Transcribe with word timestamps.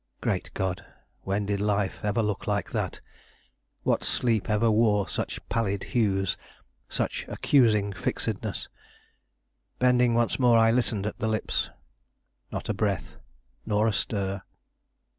Great 0.19 0.49
God! 0.55 0.83
when 1.21 1.45
did 1.45 1.61
life 1.61 1.99
ever 2.01 2.23
look 2.23 2.47
like 2.47 2.71
that? 2.71 3.01
What 3.83 4.03
sleep 4.03 4.49
ever 4.49 4.71
wore 4.71 5.07
such 5.07 5.47
pallid 5.47 5.83
hues, 5.93 6.37
such 6.89 7.23
accusing 7.27 7.93
fixedness? 7.93 8.67
Bending 9.77 10.15
once 10.15 10.39
more 10.39 10.57
I 10.57 10.71
listened 10.71 11.05
at 11.05 11.19
the 11.19 11.27
lips. 11.27 11.69
Not 12.51 12.67
a 12.67 12.73
breath, 12.73 13.17
nor 13.63 13.85
a 13.85 13.93
stir. 13.93 14.41